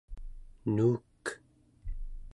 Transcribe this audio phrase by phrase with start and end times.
[0.75, 1.23] nuuk